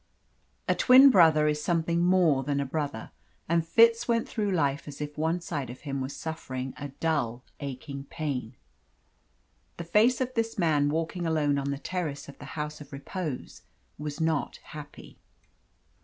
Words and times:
A 0.67 0.73
twin 0.73 1.11
brother 1.11 1.47
is 1.47 1.63
something 1.63 2.01
more 2.03 2.41
than 2.41 2.59
a 2.59 2.65
brother, 2.65 3.11
and 3.47 3.63
Fitz 3.63 4.07
went 4.07 4.27
through 4.27 4.49
life 4.49 4.87
as 4.87 4.99
if 4.99 5.15
one 5.15 5.39
side 5.41 5.69
of 5.69 5.81
him 5.81 6.01
was 6.01 6.15
suffering 6.15 6.73
a 6.75 6.87
dull, 6.87 7.43
aching 7.59 8.05
pain. 8.05 8.55
The 9.77 9.83
face 9.83 10.19
of 10.19 10.33
this 10.33 10.57
man 10.57 10.89
walking 10.89 11.27
alone 11.27 11.59
on 11.59 11.69
the 11.69 11.77
terrace 11.77 12.27
of 12.27 12.39
the 12.39 12.45
House 12.57 12.81
of 12.81 12.91
Repose 12.91 13.61
was 13.99 14.19
not 14.19 14.57
happy. 14.63 15.19